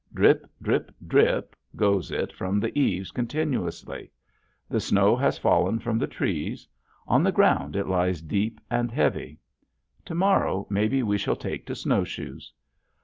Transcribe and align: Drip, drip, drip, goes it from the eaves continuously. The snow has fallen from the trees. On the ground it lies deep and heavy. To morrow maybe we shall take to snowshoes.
Drip, 0.15 0.49
drip, 0.59 0.91
drip, 1.05 1.55
goes 1.75 2.09
it 2.09 2.33
from 2.33 2.59
the 2.59 2.75
eaves 2.75 3.11
continuously. 3.11 4.09
The 4.67 4.79
snow 4.79 5.15
has 5.15 5.37
fallen 5.37 5.77
from 5.77 5.99
the 5.99 6.07
trees. 6.07 6.67
On 7.07 7.21
the 7.21 7.31
ground 7.31 7.75
it 7.75 7.85
lies 7.85 8.19
deep 8.19 8.59
and 8.71 8.89
heavy. 8.91 9.37
To 10.05 10.15
morrow 10.15 10.65
maybe 10.71 11.03
we 11.03 11.19
shall 11.19 11.35
take 11.35 11.67
to 11.67 11.75
snowshoes. 11.75 12.51